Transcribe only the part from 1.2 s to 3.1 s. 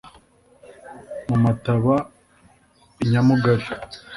mu mataba i